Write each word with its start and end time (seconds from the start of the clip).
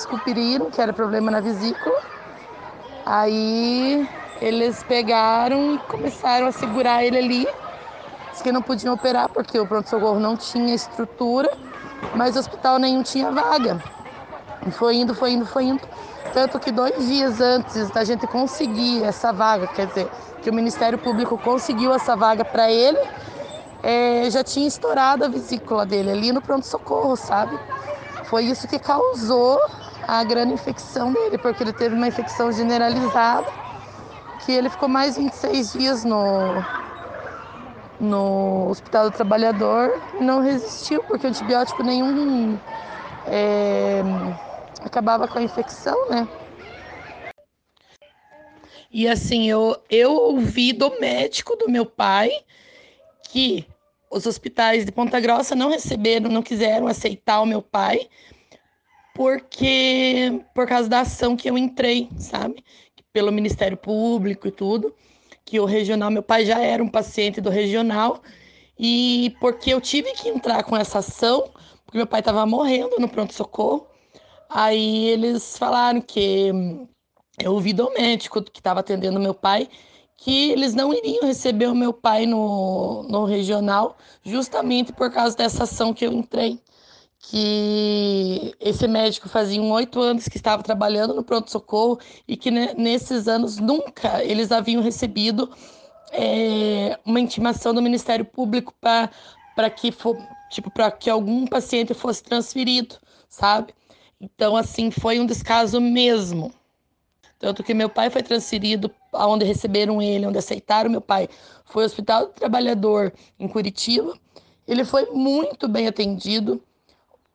descobriram 0.00 0.70
que 0.70 0.80
era 0.80 0.92
problema 0.92 1.30
na 1.30 1.40
vesícula. 1.40 2.00
Aí 3.04 4.08
eles 4.40 4.82
pegaram 4.82 5.74
e 5.74 5.78
começaram 5.78 6.46
a 6.46 6.52
segurar 6.52 7.04
ele 7.04 7.18
ali. 7.18 7.48
Diz 8.32 8.40
que 8.40 8.52
não 8.52 8.62
podiam 8.62 8.94
operar 8.94 9.28
porque 9.28 9.58
o 9.58 9.66
pronto-socorro 9.66 10.18
não 10.18 10.36
tinha 10.36 10.74
estrutura, 10.74 11.50
mas 12.14 12.36
hospital 12.36 12.78
nenhum 12.78 13.02
tinha 13.02 13.30
vaga. 13.30 13.82
E 14.66 14.70
foi 14.70 14.96
indo, 14.96 15.14
foi 15.14 15.32
indo, 15.32 15.46
foi 15.46 15.64
indo. 15.64 15.82
Tanto 16.32 16.58
que 16.58 16.70
dois 16.70 17.06
dias 17.06 17.40
antes 17.40 17.90
da 17.90 18.04
gente 18.04 18.26
conseguir 18.26 19.02
essa 19.02 19.32
vaga, 19.32 19.66
quer 19.66 19.86
dizer, 19.86 20.08
que 20.42 20.48
o 20.48 20.54
Ministério 20.54 20.98
Público 20.98 21.36
conseguiu 21.36 21.92
essa 21.92 22.14
vaga 22.14 22.44
para 22.44 22.70
ele, 22.70 22.98
é, 23.82 24.30
já 24.30 24.44
tinha 24.44 24.68
estourado 24.68 25.24
a 25.24 25.28
vesícula 25.28 25.84
dele 25.84 26.10
ali 26.10 26.32
no 26.32 26.40
pronto-socorro, 26.40 27.16
sabe? 27.16 27.58
Foi 28.24 28.44
isso 28.44 28.68
que 28.68 28.78
causou 28.78 29.58
a 30.02 30.24
grande 30.24 30.54
infecção 30.54 31.12
dele, 31.12 31.38
porque 31.38 31.62
ele 31.62 31.72
teve 31.72 31.94
uma 31.94 32.08
infecção 32.08 32.52
generalizada, 32.52 33.52
que 34.38 34.52
ele 34.52 34.70
ficou 34.70 34.88
mais 34.88 35.16
26 35.16 35.72
dias 35.72 36.04
no, 36.04 36.64
no 37.98 38.68
Hospital 38.68 39.10
do 39.10 39.12
Trabalhador 39.14 39.90
e 40.12 40.22
não 40.24 40.40
resistiu, 40.40 41.04
porque 41.04 41.26
antibiótico 41.26 41.82
nenhum 41.82 42.58
é, 43.24 44.02
acabava 44.80 45.28
com 45.28 45.38
a 45.38 45.42
infecção, 45.42 46.08
né? 46.10 46.28
E 48.90 49.06
assim, 49.08 49.48
eu, 49.48 49.76
eu 49.88 50.12
ouvi 50.12 50.72
do 50.72 50.98
médico 51.00 51.56
do 51.56 51.68
meu 51.70 51.86
pai 51.86 52.30
que 53.22 53.66
os 54.10 54.26
hospitais 54.26 54.84
de 54.84 54.92
Ponta 54.92 55.20
Grossa 55.20 55.54
não 55.54 55.70
receberam, 55.70 56.30
não 56.30 56.42
quiseram 56.42 56.86
aceitar 56.88 57.40
o 57.40 57.46
meu 57.46 57.62
pai, 57.62 58.08
porque 59.20 60.42
por 60.54 60.66
causa 60.66 60.88
da 60.88 61.00
ação 61.00 61.36
que 61.36 61.50
eu 61.50 61.58
entrei, 61.58 62.08
sabe? 62.16 62.64
Pelo 63.12 63.30
Ministério 63.30 63.76
Público 63.76 64.48
e 64.48 64.50
tudo, 64.50 64.94
que 65.44 65.60
o 65.60 65.66
regional, 65.66 66.10
meu 66.10 66.22
pai 66.22 66.46
já 66.46 66.58
era 66.58 66.82
um 66.82 66.88
paciente 66.88 67.38
do 67.38 67.50
regional, 67.50 68.22
e 68.78 69.36
porque 69.38 69.74
eu 69.74 69.78
tive 69.78 70.10
que 70.14 70.30
entrar 70.30 70.62
com 70.62 70.74
essa 70.74 71.00
ação, 71.00 71.50
porque 71.84 71.98
meu 71.98 72.06
pai 72.06 72.20
estava 72.20 72.46
morrendo 72.46 72.98
no 72.98 73.10
pronto-socorro, 73.10 73.86
aí 74.48 75.08
eles 75.08 75.58
falaram 75.58 76.00
que 76.00 76.50
eu 77.38 77.52
ouvi 77.52 77.74
do 77.74 77.92
médico 77.92 78.40
que 78.42 78.58
estava 78.58 78.80
atendendo 78.80 79.20
meu 79.20 79.34
pai 79.34 79.68
que 80.16 80.50
eles 80.50 80.74
não 80.74 80.94
iriam 80.94 81.26
receber 81.26 81.66
o 81.66 81.74
meu 81.74 81.92
pai 81.92 82.24
no, 82.24 83.02
no 83.04 83.24
regional, 83.26 83.98
justamente 84.22 84.92
por 84.92 85.10
causa 85.10 85.36
dessa 85.36 85.64
ação 85.64 85.92
que 85.92 86.06
eu 86.06 86.12
entrei. 86.12 86.58
Que 87.22 88.54
esse 88.58 88.88
médico 88.88 89.28
fazia 89.28 89.60
oito 89.62 90.00
anos 90.00 90.26
que 90.26 90.36
estava 90.36 90.62
trabalhando 90.62 91.14
no 91.14 91.22
pronto-socorro 91.22 92.00
e 92.26 92.36
que 92.36 92.50
nesses 92.50 93.28
anos 93.28 93.58
nunca 93.58 94.24
eles 94.24 94.50
haviam 94.50 94.82
recebido 94.82 95.50
é, 96.12 96.98
uma 97.04 97.20
intimação 97.20 97.74
do 97.74 97.82
Ministério 97.82 98.24
Público 98.24 98.74
para 98.80 99.70
que, 99.70 99.92
for, 99.92 100.16
tipo, 100.50 100.72
que 100.98 101.10
algum 101.10 101.46
paciente 101.46 101.92
fosse 101.94 102.22
transferido, 102.22 102.96
sabe? 103.28 103.74
Então, 104.20 104.56
assim, 104.56 104.90
foi 104.90 105.20
um 105.20 105.26
descaso 105.26 105.80
mesmo. 105.80 106.52
Tanto 107.38 107.62
que 107.62 107.72
meu 107.72 107.88
pai 107.88 108.10
foi 108.10 108.22
transferido 108.22 108.90
aonde 109.12 109.44
receberam 109.44 110.00
ele, 110.00 110.26
onde 110.26 110.38
aceitaram 110.38 110.90
meu 110.90 111.00
pai, 111.00 111.28
foi 111.64 111.82
o 111.82 111.86
Hospital 111.86 112.26
do 112.26 112.32
Trabalhador 112.32 113.12
em 113.38 113.46
Curitiba. 113.46 114.18
Ele 114.66 114.84
foi 114.84 115.06
muito 115.10 115.68
bem 115.68 115.86
atendido, 115.86 116.62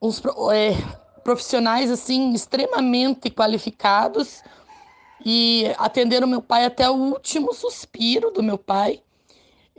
uns 0.02 0.22
é, 0.54 0.76
profissionais 1.24 1.90
assim 1.90 2.34
extremamente 2.34 3.30
qualificados 3.30 4.44
e 5.26 5.66
atenderam 5.78 6.28
meu 6.28 6.42
pai 6.42 6.66
até 6.66 6.90
o 6.90 6.94
último 6.94 7.54
suspiro 7.54 8.32
do 8.32 8.44
meu 8.44 8.58
pai. 8.58 9.02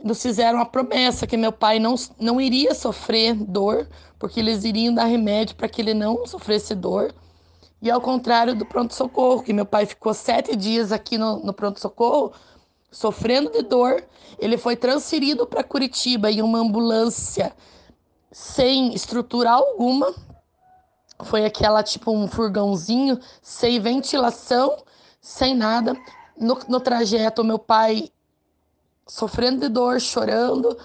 Nos 0.03 0.21
fizeram 0.21 0.59
a 0.59 0.65
promessa 0.65 1.25
que 1.25 1.37
meu 1.37 1.51
pai 1.51 1.79
não, 1.79 1.95
não 2.19 2.39
iria 2.39 2.75
sofrer 2.75 3.33
dor, 3.33 3.87
porque 4.19 4.39
eles 4.39 4.63
iriam 4.63 4.93
dar 4.93 5.05
remédio 5.05 5.55
para 5.55 5.69
que 5.69 5.81
ele 5.81 5.93
não 5.93 6.25
sofresse 6.27 6.75
dor. 6.75 7.15
E 7.81 7.89
ao 7.89 8.01
contrário 8.01 8.55
do 8.55 8.65
pronto-socorro, 8.65 9.41
que 9.41 9.53
meu 9.53 9.65
pai 9.65 9.85
ficou 9.85 10.13
sete 10.13 10.55
dias 10.55 10.91
aqui 10.91 11.17
no, 11.17 11.39
no 11.43 11.53
pronto-socorro, 11.53 12.33
sofrendo 12.91 13.51
de 13.51 13.61
dor, 13.61 14.03
ele 14.39 14.57
foi 14.57 14.75
transferido 14.75 15.47
para 15.47 15.63
Curitiba 15.63 16.29
em 16.29 16.41
uma 16.41 16.59
ambulância 16.59 17.55
sem 18.31 18.93
estrutura 18.93 19.51
alguma. 19.51 20.13
Foi 21.23 21.45
aquela 21.45 21.81
tipo 21.81 22.11
um 22.11 22.27
furgãozinho, 22.27 23.19
sem 23.41 23.79
ventilação, 23.79 24.77
sem 25.19 25.55
nada. 25.55 25.95
No, 26.37 26.59
no 26.67 26.79
trajeto, 26.79 27.43
meu 27.43 27.57
pai 27.57 28.11
sofrendo 29.07 29.61
de 29.61 29.69
dor, 29.69 29.99
chorando. 29.99 30.77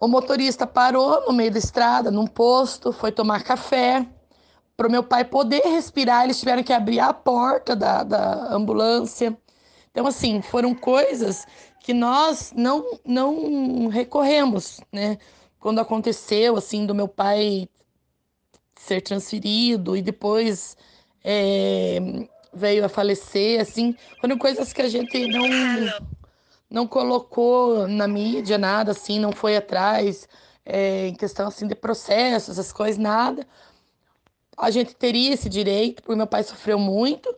O 0.00 0.06
motorista 0.06 0.66
parou 0.66 1.26
no 1.26 1.32
meio 1.32 1.50
da 1.50 1.58
estrada, 1.58 2.10
num 2.10 2.26
posto, 2.26 2.92
foi 2.92 3.10
tomar 3.10 3.42
café 3.42 4.06
para 4.78 4.86
o 4.86 4.90
meu 4.90 5.02
pai 5.02 5.24
poder 5.24 5.62
respirar, 5.64 6.22
eles 6.22 6.38
tiveram 6.38 6.62
que 6.62 6.72
abrir 6.72 7.00
a 7.00 7.12
porta 7.12 7.74
da, 7.74 8.04
da 8.04 8.54
ambulância. 8.54 9.36
Então, 9.90 10.06
assim, 10.06 10.40
foram 10.40 10.72
coisas 10.72 11.44
que 11.80 11.92
nós 11.92 12.52
não, 12.54 12.84
não 13.04 13.88
recorremos, 13.88 14.80
né? 14.92 15.18
Quando 15.58 15.80
aconteceu, 15.80 16.56
assim, 16.56 16.86
do 16.86 16.94
meu 16.94 17.08
pai 17.08 17.68
ser 18.76 19.00
transferido 19.00 19.96
e 19.96 20.02
depois 20.02 20.76
é, 21.22 21.98
veio 22.52 22.84
a 22.84 22.88
falecer, 22.88 23.60
assim, 23.60 23.96
foram 24.20 24.38
coisas 24.38 24.72
que 24.72 24.82
a 24.82 24.88
gente 24.88 25.26
não, 25.26 25.48
não 26.70 26.86
colocou 26.86 27.88
na 27.88 28.06
mídia, 28.06 28.56
nada, 28.56 28.92
assim, 28.92 29.18
não 29.18 29.32
foi 29.32 29.56
atrás, 29.56 30.28
é, 30.64 31.08
em 31.08 31.14
questão, 31.14 31.48
assim, 31.48 31.66
de 31.66 31.74
processos, 31.74 32.58
essas 32.58 32.72
coisas, 32.72 32.98
nada 32.98 33.46
a 34.58 34.70
gente 34.70 34.94
teria 34.94 35.32
esse 35.32 35.48
direito, 35.48 36.02
porque 36.02 36.16
meu 36.16 36.26
pai 36.26 36.42
sofreu 36.42 36.78
muito, 36.78 37.32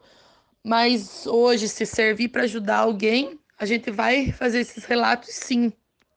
mas 0.65 1.27
hoje, 1.27 1.69
se 1.69 1.85
servir 1.85 2.29
para 2.29 2.45
ajudar 2.45 2.79
alguém, 2.79 3.39
a 3.59 3.67
gente 3.67 3.91
vai 3.91 4.33
fazer 4.33 4.61
esses 4.61 4.85
relatos 4.85 5.29
sim. 5.29 5.73